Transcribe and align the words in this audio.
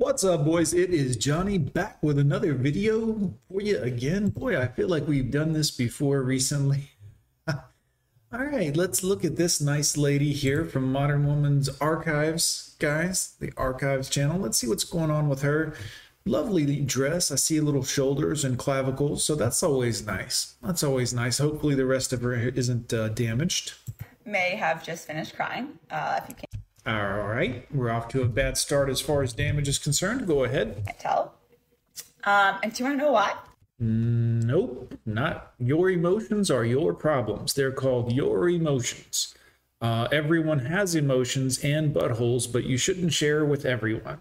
What's 0.00 0.22
up, 0.22 0.44
boys? 0.44 0.74
It 0.74 0.90
is 0.90 1.16
Johnny 1.16 1.58
back 1.58 2.00
with 2.04 2.20
another 2.20 2.54
video 2.54 3.34
for 3.50 3.60
you 3.60 3.80
again. 3.82 4.28
Boy, 4.28 4.56
I 4.56 4.68
feel 4.68 4.86
like 4.86 5.08
we've 5.08 5.28
done 5.28 5.54
this 5.54 5.72
before 5.72 6.22
recently. 6.22 6.92
All 7.48 7.64
right, 8.30 8.76
let's 8.76 9.02
look 9.02 9.24
at 9.24 9.34
this 9.34 9.60
nice 9.60 9.96
lady 9.96 10.32
here 10.32 10.64
from 10.64 10.92
Modern 10.92 11.26
Woman's 11.26 11.68
Archives, 11.80 12.76
guys, 12.78 13.34
the 13.40 13.52
Archives 13.56 14.08
channel. 14.08 14.38
Let's 14.38 14.58
see 14.58 14.68
what's 14.68 14.84
going 14.84 15.10
on 15.10 15.28
with 15.28 15.42
her. 15.42 15.74
Lovely 16.24 16.80
dress. 16.82 17.32
I 17.32 17.34
see 17.34 17.58
little 17.58 17.82
shoulders 17.82 18.44
and 18.44 18.56
clavicles, 18.56 19.24
so 19.24 19.34
that's 19.34 19.64
always 19.64 20.06
nice. 20.06 20.54
That's 20.62 20.84
always 20.84 21.12
nice. 21.12 21.38
Hopefully, 21.38 21.74
the 21.74 21.86
rest 21.86 22.12
of 22.12 22.22
her 22.22 22.34
isn't 22.34 22.92
uh, 22.94 23.08
damaged. 23.08 23.74
May 24.24 24.54
have 24.54 24.84
just 24.86 25.08
finished 25.08 25.34
crying. 25.34 25.76
Uh, 25.90 26.20
if 26.22 26.28
you 26.28 26.36
can't 26.36 26.57
All 26.86 27.18
right, 27.18 27.66
we're 27.74 27.90
off 27.90 28.08
to 28.08 28.22
a 28.22 28.28
bad 28.28 28.56
start 28.56 28.88
as 28.88 29.00
far 29.00 29.22
as 29.22 29.32
damage 29.32 29.68
is 29.68 29.78
concerned. 29.78 30.26
Go 30.26 30.44
ahead. 30.44 30.84
I 30.88 30.92
tell. 30.92 31.34
Um, 32.24 32.58
and 32.62 32.72
do 32.72 32.82
you 32.82 32.88
want 32.88 32.98
to 32.98 33.04
know 33.04 33.12
why? 33.12 33.34
Nope, 33.80 34.98
not 35.06 35.52
your 35.58 35.90
emotions 35.90 36.50
are 36.50 36.64
your 36.64 36.94
problems. 36.94 37.54
They're 37.54 37.72
called 37.72 38.12
your 38.12 38.48
emotions. 38.48 39.34
Uh, 39.80 40.08
everyone 40.10 40.60
has 40.60 40.94
emotions 40.94 41.58
and 41.62 41.94
buttholes, 41.94 42.50
but 42.50 42.64
you 42.64 42.76
shouldn't 42.76 43.12
share 43.12 43.44
with 43.44 43.64
everyone. 43.64 44.20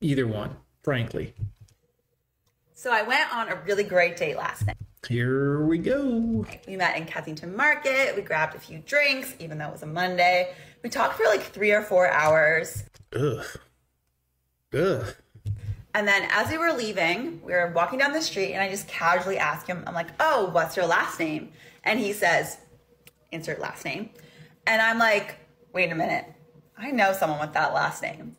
Either 0.00 0.26
one, 0.26 0.56
frankly. 0.82 1.32
So 2.74 2.92
I 2.92 3.02
went 3.02 3.34
on 3.34 3.48
a 3.48 3.56
really 3.64 3.84
great 3.84 4.18
date 4.18 4.36
last 4.36 4.66
night. 4.66 4.76
Here 5.08 5.60
we 5.60 5.78
go. 5.78 6.44
We 6.66 6.76
met 6.76 6.96
in 6.96 7.04
Kensington 7.04 7.54
Market. 7.54 8.16
We 8.16 8.22
grabbed 8.22 8.56
a 8.56 8.58
few 8.58 8.78
drinks, 8.78 9.34
even 9.38 9.58
though 9.58 9.68
it 9.68 9.72
was 9.72 9.82
a 9.82 9.86
Monday. 9.86 10.52
We 10.82 10.90
talked 10.90 11.14
for 11.14 11.24
like 11.24 11.42
three 11.42 11.70
or 11.70 11.82
four 11.82 12.08
hours. 12.08 12.82
Ugh. 13.14 13.44
Ugh. 14.74 15.14
And 15.94 16.08
then 16.08 16.28
as 16.32 16.50
we 16.50 16.58
were 16.58 16.72
leaving, 16.72 17.40
we 17.44 17.52
were 17.52 17.72
walking 17.74 18.00
down 18.00 18.12
the 18.12 18.20
street 18.20 18.52
and 18.52 18.62
I 18.62 18.68
just 18.68 18.88
casually 18.88 19.38
asked 19.38 19.66
him, 19.66 19.84
I'm 19.86 19.94
like, 19.94 20.08
oh, 20.18 20.50
what's 20.50 20.76
your 20.76 20.86
last 20.86 21.20
name? 21.20 21.52
And 21.84 22.00
he 22.00 22.12
says, 22.12 22.58
insert 23.30 23.60
last 23.60 23.84
name. 23.84 24.10
And 24.66 24.82
I'm 24.82 24.98
like, 24.98 25.36
wait 25.72 25.92
a 25.92 25.94
minute. 25.94 26.26
I 26.76 26.90
know 26.90 27.12
someone 27.12 27.38
with 27.38 27.52
that 27.52 27.72
last 27.72 28.02
name. 28.02 28.36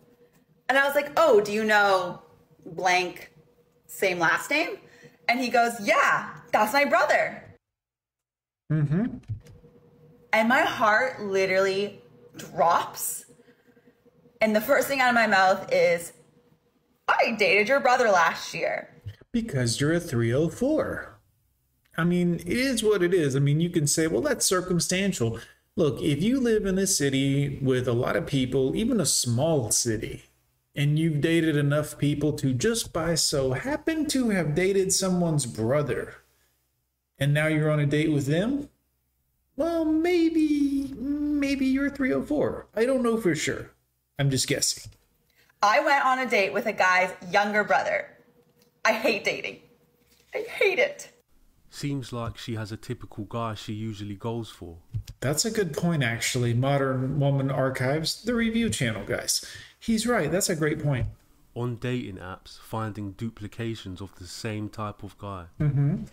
And 0.68 0.78
I 0.78 0.86
was 0.86 0.96
like, 0.96 1.12
oh, 1.16 1.40
do 1.40 1.54
you 1.54 1.64
know 1.64 2.22
blank, 2.66 3.32
same 3.88 4.20
last 4.20 4.52
name? 4.52 4.78
And 5.28 5.40
he 5.40 5.50
goes, 5.50 5.74
yeah, 5.82 6.30
that's 6.52 6.74
my 6.74 6.86
brother. 6.86 7.44
Mm-hmm. 8.72 9.18
And 10.34 10.50
my 10.50 10.62
heart 10.62 11.22
literally 11.22 12.02
drops. 12.38 13.26
And 14.42 14.56
the 14.56 14.62
first 14.62 14.88
thing 14.88 15.00
out 15.00 15.10
of 15.10 15.16
my 15.16 15.28
mouth 15.28 15.70
is, 15.72 16.14
I 17.08 17.36
dated 17.40 17.70
your 17.70 17.80
brother 17.80 18.10
last 18.10 18.54
year. 18.54 18.90
Because 19.32 19.80
you're 19.80 19.94
a 19.94 20.00
304. 20.00 21.18
I 21.98 22.04
mean, 22.04 22.36
it 22.36 22.48
is 22.48 22.84
what 22.84 23.02
it 23.02 23.14
is. 23.14 23.36
I 23.36 23.40
mean, 23.40 23.60
you 23.60 23.70
can 23.70 23.88
say, 23.88 24.08
well, 24.08 24.22
that's 24.22 24.46
circumstantial. 24.46 25.40
Look, 25.76 26.02
if 26.02 26.22
you 26.22 26.40
live 26.40 26.66
in 26.66 26.78
a 26.78 26.88
city 26.88 27.60
with 27.62 27.88
a 27.88 27.94
lot 27.94 28.16
of 28.16 28.28
people, 28.28 28.76
even 28.76 29.00
a 29.00 29.06
small 29.06 29.72
city, 29.72 30.24
and 30.78 31.00
you've 31.00 31.20
dated 31.20 31.58
enough 31.58 31.98
people 31.98 32.32
to 32.34 32.54
just 32.54 32.94
by 32.94 33.16
so 33.16 33.54
happen 33.54 34.06
to 34.06 34.30
have 34.30 34.54
dated 34.54 34.94
someone's 34.94 35.48
brother, 35.48 36.18
and 37.18 37.34
now 37.34 37.48
you're 37.48 37.72
on 37.72 37.80
a 37.80 37.86
date 37.86 38.12
with 38.12 38.28
them, 38.28 38.70
well, 39.56 39.84
maybe, 39.84 40.94
maybe 40.96 41.66
you're 41.66 41.90
304. 41.90 42.68
I 42.76 42.86
don't 42.86 43.02
know 43.02 43.18
for 43.18 43.34
sure. 43.34 43.72
I'm 44.20 44.30
just 44.30 44.48
guessing. 44.48 44.92
I 45.64 45.80
went 45.80 46.06
on 46.06 46.20
a 46.20 46.30
date 46.30 46.54
with 46.54 46.68
a 46.68 46.74
guy's 46.74 47.12
younger 47.32 47.64
brother. 47.64 48.08
I 48.86 48.94
hate 48.94 49.24
dating. 49.24 49.60
I 50.36 50.46
hate 50.48 50.78
it. 50.78 51.12
Seems 51.78 52.12
like 52.12 52.40
she 52.40 52.56
has 52.56 52.72
a 52.72 52.78
typical 52.78 53.26
guy 53.26 53.54
she 53.54 53.72
usually 53.74 54.16
goes 54.16 54.50
for. 54.50 54.78
That's 55.20 55.46
a 55.46 55.52
good 55.52 55.74
point, 55.78 56.02
actually. 56.02 56.56
Modern 56.56 57.20
Woman 57.20 57.52
Archives, 57.52 58.24
the 58.24 58.34
review 58.34 58.72
channel, 58.72 59.06
guys. 59.06 59.46
He's 59.80 60.08
right. 60.08 60.32
That's 60.32 60.50
a 60.50 60.56
great 60.56 60.82
point. 60.82 61.06
On 61.54 61.76
dating 61.76 62.18
apps, 62.18 62.58
finding 62.60 63.12
duplications 63.12 64.02
of 64.02 64.16
the 64.16 64.26
same 64.26 64.70
type 64.70 65.04
of 65.04 65.20
guy. 65.20 65.46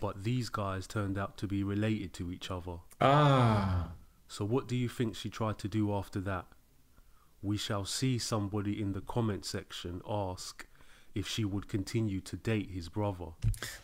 But 0.00 0.22
these 0.22 0.50
guys 0.50 0.86
turned 0.86 1.16
out 1.16 1.38
to 1.38 1.46
be 1.46 1.64
related 1.64 2.12
to 2.18 2.30
each 2.30 2.50
other. 2.50 2.76
Ah, 3.00 3.92
So, 4.28 4.44
what 4.44 4.68
do 4.68 4.76
you 4.76 4.90
think 4.90 5.16
she 5.16 5.30
tried 5.30 5.56
to 5.60 5.68
do 5.68 5.94
after 5.94 6.20
that? 6.20 6.44
We 7.40 7.56
shall 7.56 7.86
see 7.86 8.18
somebody 8.18 8.82
in 8.82 8.92
the 8.92 9.00
comment 9.00 9.46
section 9.46 10.02
ask 10.06 10.66
if 11.14 11.28
she 11.28 11.44
would 11.44 11.68
continue 11.68 12.20
to 12.20 12.36
date 12.36 12.70
his 12.70 12.88
brother. 12.88 13.26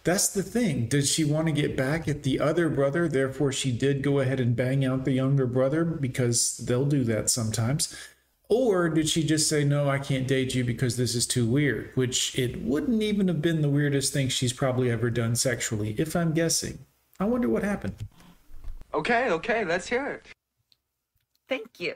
that's 0.04 0.28
the 0.28 0.42
thing. 0.42 0.86
Did 0.88 1.06
she 1.06 1.24
want 1.24 1.46
to 1.46 1.52
get 1.52 1.76
back 1.76 2.08
at 2.08 2.22
the 2.22 2.40
other 2.40 2.68
brother? 2.68 3.08
Therefore, 3.08 3.52
she 3.52 3.72
did 3.72 4.02
go 4.02 4.18
ahead 4.18 4.40
and 4.40 4.56
bang 4.56 4.84
out 4.84 5.04
the 5.04 5.12
younger 5.12 5.46
brother 5.46 5.84
because 5.84 6.58
they'll 6.58 6.86
do 6.86 7.04
that 7.04 7.30
sometimes. 7.30 7.96
Or 8.48 8.88
did 8.88 9.08
she 9.08 9.22
just 9.22 9.48
say, 9.48 9.62
no, 9.62 9.88
I 9.88 10.00
can't 10.00 10.26
date 10.26 10.56
you 10.56 10.64
because 10.64 10.96
this 10.96 11.14
is 11.14 11.24
too 11.24 11.46
weird? 11.46 11.92
Which 11.94 12.36
it 12.36 12.62
wouldn't 12.62 13.00
even 13.00 13.28
have 13.28 13.40
been 13.40 13.62
the 13.62 13.68
weirdest 13.70 14.12
thing 14.12 14.28
she's 14.28 14.52
probably 14.52 14.90
ever 14.90 15.08
done 15.08 15.36
sexually, 15.36 15.94
if 15.98 16.16
I'm 16.16 16.32
guessing. 16.32 16.80
I 17.20 17.26
wonder 17.26 17.48
what 17.48 17.62
happened. 17.62 17.94
Okay, 18.92 19.30
okay, 19.30 19.64
let's 19.64 19.88
hear 19.88 20.06
it. 20.08 20.26
Thank 21.48 21.78
you. 21.78 21.94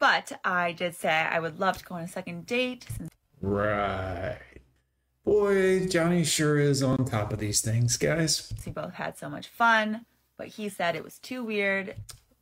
But 0.00 0.32
I 0.44 0.72
did 0.72 0.96
say 0.96 1.08
I 1.08 1.38
would 1.38 1.60
love 1.60 1.78
to 1.78 1.84
go 1.84 1.96
on 1.96 2.02
a 2.02 2.08
second 2.08 2.46
date 2.46 2.86
since 2.96 3.07
Right. 3.40 4.38
Boy, 5.24 5.86
Johnny 5.86 6.24
sure 6.24 6.58
is 6.58 6.82
on 6.82 7.04
top 7.04 7.32
of 7.32 7.38
these 7.38 7.60
things, 7.60 7.96
guys. 7.96 8.52
we 8.64 8.72
both 8.72 8.94
had 8.94 9.18
so 9.18 9.28
much 9.28 9.48
fun. 9.48 10.06
But 10.36 10.48
he 10.48 10.68
said 10.68 10.94
it 10.94 11.04
was 11.04 11.18
too 11.18 11.44
weird. 11.44 11.96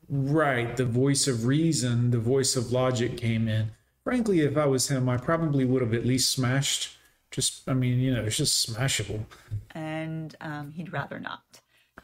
Right. 0.09 0.77
The 0.77 0.85
voice 0.85 1.27
of 1.27 1.47
reason, 1.47 2.11
the 2.11 2.19
voice 2.19 2.55
of 2.55 2.71
logic 2.71 3.17
came 3.17 3.49
in. 3.49 3.71
Frankly, 4.05 4.41
if 4.41 4.57
I 4.57 4.67
was 4.67 4.89
him, 4.89 5.09
I 5.09 5.17
probably 5.17 5.65
would 5.65 5.83
have 5.83 5.95
at 5.95 6.07
least 6.07 6.31
smashed. 6.31 6.97
Just, 7.31 7.69
I 7.69 7.75
mean, 7.75 7.99
you 7.99 8.15
know, 8.15 8.23
it's 8.23 8.37
just 8.37 8.69
smashable. 8.69 9.25
And 9.73 10.37
um, 10.41 10.73
he'd 10.73 10.93
rather 10.93 11.19
not. 11.19 11.43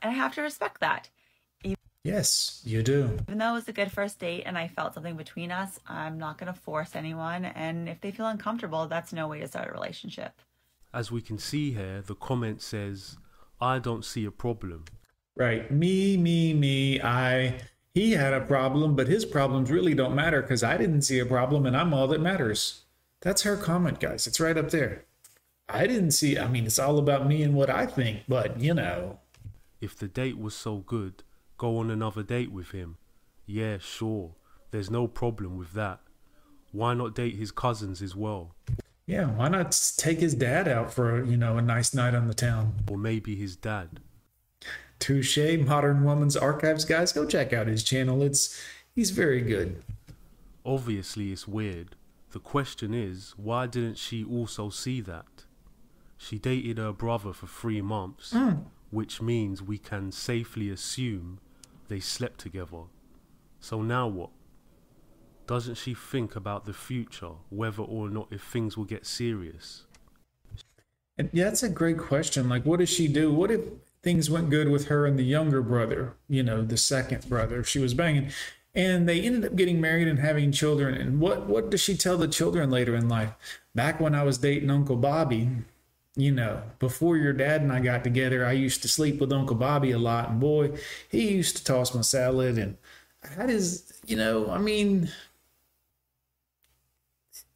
And 0.03 0.11
I 0.11 0.15
have 0.15 0.35
to 0.35 0.43
respect 0.43 0.81
that. 0.81 1.11
Yes, 2.05 2.61
you 2.65 2.83
do. 2.83 3.17
Even 3.29 3.39
though 3.39 3.51
it 3.51 3.55
was 3.55 3.69
a 3.69 3.73
good 3.73 3.93
first 3.93 4.19
date 4.19 4.43
and 4.45 4.59
I 4.59 4.67
felt 4.67 4.95
something 4.95 5.17
between 5.17 5.53
us, 5.53 5.79
I'm 5.87 6.19
not 6.19 6.37
going 6.37 6.53
to 6.53 6.59
force 6.59 6.97
anyone. 6.97 7.45
And 7.45 7.89
if 7.89 8.01
they 8.01 8.11
feel 8.11 8.27
uncomfortable, 8.27 8.87
that's 8.87 9.13
no 9.13 9.29
way 9.29 9.39
to 9.39 9.47
start 9.47 9.69
a 9.69 9.73
relationship. 9.73 10.41
As 10.93 11.13
we 11.13 11.21
can 11.21 11.39
see 11.39 11.73
here, 11.73 12.03
the 12.05 12.17
comment 12.17 12.61
says, 12.61 13.19
I 13.61 13.79
don't 13.79 14.05
see 14.05 14.25
a 14.25 14.33
problem. 14.33 14.87
Right. 15.37 15.71
Me, 15.71 16.17
me, 16.17 16.53
me. 16.55 17.01
I. 17.01 17.61
He 17.95 18.13
had 18.13 18.33
a 18.33 18.41
problem, 18.41 18.97
but 18.97 19.07
his 19.07 19.27
problems 19.27 19.71
really 19.71 19.95
don't 19.95 20.15
matter 20.15 20.41
because 20.41 20.63
I 20.63 20.79
didn't 20.79 21.03
see 21.03 21.19
a 21.19 21.27
problem 21.27 21.67
and 21.67 21.77
I'm 21.77 21.93
all 21.93 22.09
that 22.09 22.23
matters. 22.23 22.85
That's 23.21 23.43
her 23.43 23.57
comment, 23.57 24.01
guys. 24.01 24.27
It's 24.27 24.41
right 24.41 24.57
up 24.57 24.71
there. 24.71 25.05
I 25.69 25.87
didn't 25.87 26.13
see, 26.13 26.39
I 26.39 26.49
mean, 26.49 26.65
it's 26.65 26.79
all 26.79 26.99
about 26.99 27.27
me 27.27 27.43
and 27.43 27.55
what 27.55 27.69
I 27.71 27.87
think, 27.87 28.23
but 28.27 28.59
you 28.59 28.75
know. 28.75 29.21
If 29.81 29.97
the 29.97 30.09
date 30.09 30.39
was 30.39 30.55
so 30.55 30.79
good, 30.79 31.23
go 31.63 31.79
on 31.79 31.93
another 31.93 32.25
date 32.25 32.51
with 32.51 32.73
him. 32.73 32.97
Yeah, 33.47 33.79
sure. 33.79 34.35
There's 34.73 34.91
no 34.91 35.07
problem 35.07 35.57
with 35.57 35.75
that. 35.75 36.01
Why 36.73 36.93
not 36.93 37.15
date 37.15 37.37
his 37.37 37.53
cousins 37.53 38.03
as 38.03 38.17
well? 38.17 38.57
Yeah, 39.07 39.27
why 39.27 39.47
not 39.49 39.81
take 39.97 40.19
his 40.19 40.35
dad 40.35 40.67
out 40.67 40.93
for, 40.93 41.25
you 41.25 41.37
know, 41.37 41.59
a 41.59 41.63
nice 41.63 41.95
night 41.95 42.17
on 42.17 42.27
the 42.27 42.35
town? 42.35 42.75
Or 42.91 42.99
maybe 42.99 43.37
his 43.37 43.55
dad. 43.55 44.01
Touche, 44.99 45.39
Modern 45.61 46.03
Woman's 46.03 46.37
Archives, 46.37 46.85
guys. 46.85 47.13
Go 47.13 47.27
check 47.27 47.53
out 47.53 47.69
his 47.69 47.85
channel. 47.85 48.23
It's 48.23 48.61
he's 48.97 49.13
very 49.13 49.41
good. 49.41 49.85
Obviously, 50.67 51.31
it's 51.31 51.47
weird. 51.47 51.95
The 52.33 52.41
question 52.41 52.93
is, 52.93 53.35
why 53.37 53.69
didn't 53.69 53.99
she 53.99 54.25
also 54.25 54.69
see 54.69 55.01
that? 55.03 55.45
She 56.17 56.41
dated 56.41 56.79
her 56.79 56.93
brother 56.93 57.33
for 57.33 57.47
three 57.47 57.83
months, 57.83 58.33
hmm. 58.33 58.63
which 58.91 59.23
means 59.23 59.63
we 59.63 59.79
can 59.79 60.11
safely 60.11 60.69
assume 60.69 61.39
they 61.89 62.01
slept 62.01 62.39
together. 62.39 62.85
So 63.61 63.83
now 63.83 64.09
what? 64.09 64.31
Doesn't 65.47 65.77
she 65.77 65.95
think 65.95 66.37
about 66.37 66.65
the 66.65 66.73
future, 66.73 67.33
whether 67.51 67.83
or 67.83 68.09
not 68.09 68.29
if 68.31 68.43
things 68.43 68.77
will 68.77 68.85
get 68.85 69.07
serious? 69.07 69.85
Yeah, 71.19 71.45
that's 71.45 71.63
a 71.63 71.69
great 71.69 71.99
question. 71.99 72.49
Like, 72.49 72.65
what 72.65 72.79
does 72.81 72.89
she 72.89 73.07
do? 73.07 73.33
What 73.33 73.51
if 73.51 73.61
things 74.03 74.31
went 74.31 74.51
good 74.51 74.69
with 74.69 74.87
her 74.87 75.05
and 75.07 75.19
the 75.19 75.25
younger 75.25 75.63
brother? 75.63 76.15
You 76.29 76.43
know, 76.43 76.63
the 76.63 76.77
second 76.77 77.29
brother. 77.29 77.61
If 77.61 77.69
she 77.69 77.79
was 77.79 77.95
banging, 77.95 78.31
and 78.75 79.09
they 79.09 79.21
ended 79.21 79.45
up 79.45 79.57
getting 79.57 79.81
married 79.81 80.09
and 80.09 80.19
having 80.19 80.53
children. 80.53 80.95
And 80.95 81.21
what 81.21 81.47
what 81.47 81.71
does 81.71 81.81
she 81.81 81.97
tell 81.97 82.17
the 82.17 82.29
children 82.29 82.71
later 82.71 82.95
in 82.97 83.09
life? 83.09 83.33
Back 83.75 84.01
when 84.01 84.15
I 84.15 84.23
was 84.23 84.39
dating 84.39 84.71
Uncle 84.71 84.97
Bobby, 84.97 85.49
you 86.17 86.31
know, 86.31 86.63
before 86.79 87.17
your 87.17 87.33
dad 87.33 87.63
and 87.63 87.73
I 87.73 87.81
got 87.81 88.05
together, 88.05 88.45
I 88.45 88.53
used 88.53 88.83
to 88.83 88.89
sleep 88.89 89.21
with 89.21 89.33
Uncle 89.33 89.57
Bobby 89.57 89.93
a 89.93 89.99
lot, 89.99 90.31
and 90.31 90.41
boy, 90.41 90.73
he 91.09 91.31
used 91.31 91.57
to 91.57 91.65
toss 91.65 91.95
my 91.95 92.03
salad. 92.03 92.59
And 92.59 92.77
how 93.37 93.47
does 93.47 93.93
you 94.07 94.17
know? 94.17 94.51
I 94.51 94.59
mean, 94.59 95.09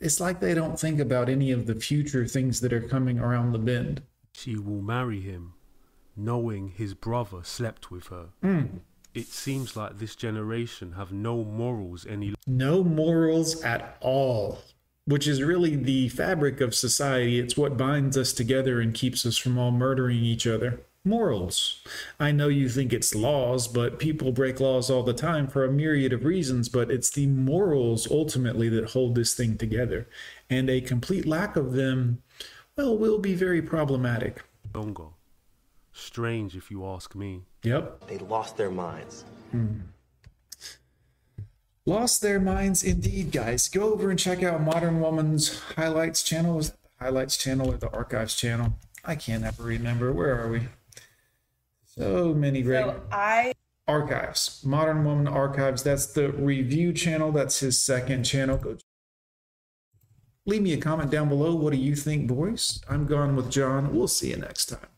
it's 0.00 0.20
like 0.20 0.40
they 0.40 0.54
don't 0.54 0.78
think 0.78 1.00
about 1.00 1.28
any 1.28 1.50
of 1.50 1.66
the 1.66 1.74
future 1.74 2.26
things 2.26 2.60
that 2.60 2.72
are 2.72 2.80
coming 2.80 3.18
around 3.18 3.52
the 3.52 3.58
bend. 3.58 4.02
She 4.32 4.56
will 4.56 4.82
marry 4.82 5.20
him, 5.20 5.54
knowing 6.16 6.68
his 6.68 6.94
brother 6.94 7.40
slept 7.42 7.90
with 7.90 8.08
her. 8.08 8.28
Hmm. 8.42 8.64
It 9.14 9.28
seems 9.28 9.76
like 9.76 9.98
this 9.98 10.14
generation 10.14 10.92
have 10.92 11.10
no 11.10 11.42
morals 11.42 12.06
any 12.06 12.34
No 12.46 12.84
morals 12.84 13.62
at 13.62 13.96
all, 14.00 14.58
which 15.06 15.26
is 15.26 15.42
really 15.42 15.76
the 15.76 16.08
fabric 16.08 16.60
of 16.60 16.74
society. 16.74 17.38
It's 17.38 17.56
what 17.56 17.76
binds 17.76 18.16
us 18.18 18.32
together 18.32 18.80
and 18.80 18.92
keeps 18.92 19.24
us 19.24 19.36
from 19.36 19.56
all 19.58 19.70
murdering 19.70 20.24
each 20.24 20.46
other. 20.46 20.80
Morals. 21.04 21.84
I 22.18 22.32
know 22.32 22.48
you 22.48 22.68
think 22.68 22.92
it's 22.92 23.14
laws, 23.14 23.68
but 23.68 24.00
people 24.00 24.32
break 24.32 24.58
laws 24.58 24.90
all 24.90 25.04
the 25.04 25.12
time 25.14 25.46
for 25.46 25.64
a 25.64 25.70
myriad 25.70 26.12
of 26.12 26.24
reasons, 26.24 26.68
but 26.68 26.90
it's 26.90 27.10
the 27.10 27.26
morals 27.28 28.10
ultimately 28.10 28.68
that 28.70 28.90
hold 28.90 29.14
this 29.14 29.32
thing 29.32 29.56
together. 29.56 30.08
And 30.50 30.68
a 30.68 30.80
complete 30.80 31.24
lack 31.24 31.54
of 31.54 31.74
them, 31.74 32.22
well, 32.76 32.98
will 32.98 33.18
be 33.18 33.34
very 33.34 33.62
problematic. 33.62 34.42
longer. 34.74 35.04
Strange 35.92 36.56
if 36.56 36.70
you 36.70 36.84
ask 36.84 37.14
me. 37.14 37.42
Yep. 37.62 38.08
They 38.08 38.18
lost 38.18 38.56
their 38.56 38.70
minds. 38.70 39.24
Hmm. 39.52 39.76
Lost 41.88 42.20
their 42.20 42.40
minds 42.40 42.82
indeed, 42.82 43.30
guys. 43.30 43.68
Go 43.68 43.92
over 43.92 44.10
and 44.10 44.18
check 44.18 44.42
out 44.42 44.60
Modern 44.60 45.00
Woman's 45.00 45.60
highlights 45.76 46.24
channel. 46.24 46.58
Is 46.58 46.70
that 46.70 46.82
the 46.82 47.04
highlights 47.04 47.36
channel 47.36 47.72
or 47.72 47.76
the 47.76 47.90
archives 47.90 48.34
channel? 48.34 48.74
I 49.04 49.14
can't 49.14 49.44
ever 49.44 49.62
remember. 49.62 50.12
Where 50.12 50.36
are 50.42 50.50
we? 50.50 50.62
So 51.84 52.34
many 52.34 52.62
great 52.62 52.84
So 52.84 53.00
I 53.12 53.52
archives. 53.86 54.62
Modern 54.64 55.04
Woman 55.04 55.28
archives. 55.28 55.84
That's 55.84 56.06
the 56.06 56.32
review 56.32 56.92
channel. 56.92 57.30
That's 57.30 57.60
his 57.60 57.80
second 57.80 58.24
channel. 58.24 58.56
Go 58.56 58.78
leave 60.44 60.62
me 60.62 60.72
a 60.72 60.78
comment 60.78 61.12
down 61.12 61.28
below. 61.28 61.54
What 61.54 61.72
do 61.72 61.78
you 61.78 61.94
think, 61.94 62.26
boys? 62.26 62.82
I'm 62.90 63.06
gone 63.06 63.36
with 63.36 63.48
John. 63.48 63.94
We'll 63.94 64.08
see 64.08 64.30
you 64.30 64.36
next 64.36 64.66
time. 64.66 64.88